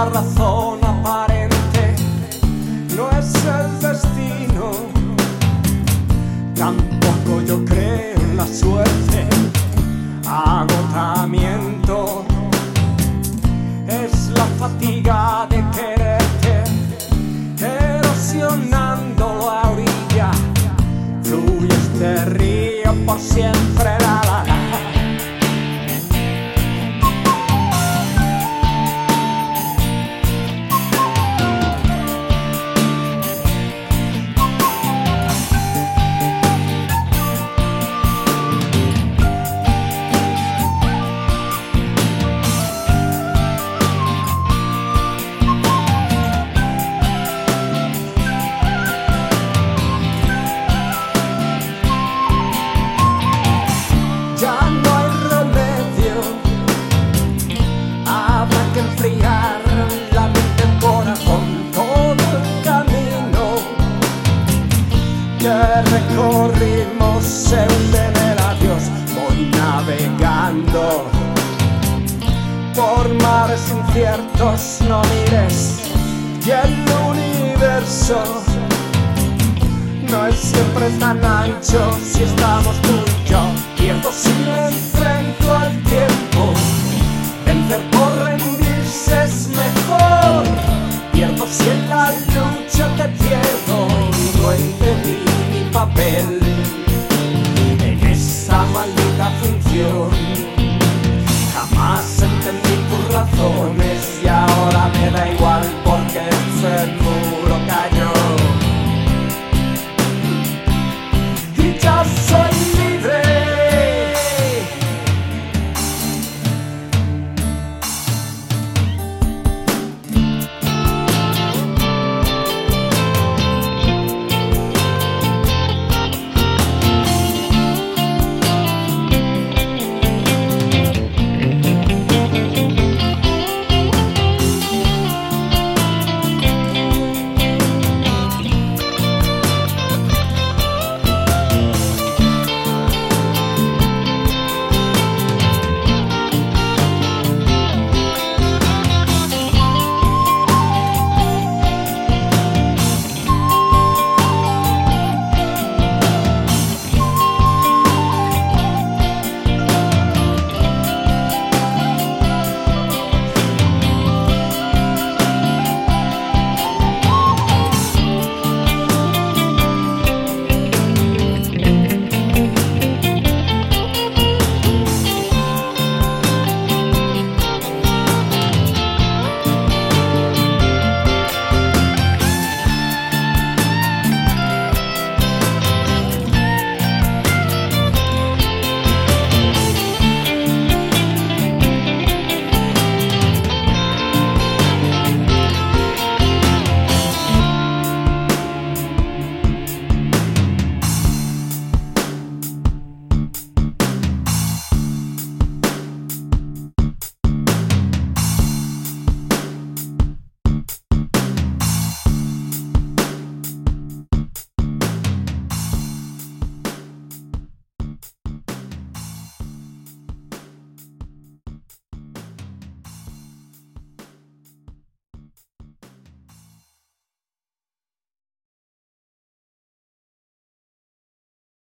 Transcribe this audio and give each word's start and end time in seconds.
una 0.00 0.10
razón 0.10 0.78
aparente, 0.84 1.96
no 2.94 3.10
es 3.18 3.34
el 3.34 3.80
destino, 3.80 4.70
tampoco 6.54 7.42
yo 7.44 7.64
creo 7.64 8.14
en 8.14 8.36
la 8.36 8.46
suerte, 8.46 9.26
agotamiento, 10.24 12.24
es 13.88 14.30
la 14.36 14.46
fatiga 14.60 15.48
de 15.50 15.64
quererte, 15.72 16.62
erosionando 17.60 19.50
la 19.50 19.68
orilla, 19.68 20.30
fluye 21.24 21.74
este 21.74 22.24
río 22.26 22.94
por 23.04 23.18
siempre. 23.18 23.97
Recorrimos 65.82 67.52
en 67.52 68.38
adiós. 68.50 68.82
Voy 69.14 69.50
navegando 69.56 71.04
por 72.74 73.08
mares 73.22 73.62
inciertos, 73.70 74.78
no 74.88 75.02
mires 75.02 75.78
y 76.46 76.50
el 76.50 76.74
universo 77.10 78.22
no 80.10 80.26
es 80.26 80.36
siempre 80.36 80.88
tan 80.98 81.22
ancho 81.22 81.98
si 82.02 82.22
estamos 82.22 82.80
tú 82.82 82.94
y 83.26 83.28
yo. 83.28 83.38
Al 85.50 85.82
tiempo. 85.84 86.67